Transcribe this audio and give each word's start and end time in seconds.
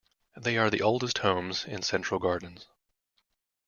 They 0.35 0.57
are 0.57 0.71
the 0.71 0.81
oldest 0.81 1.19
homes 1.19 1.63
in 1.65 1.83
Central 1.83 2.19
Gardens. 2.19 2.65